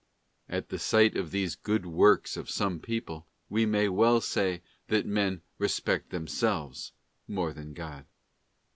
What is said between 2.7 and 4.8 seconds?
people, we may well say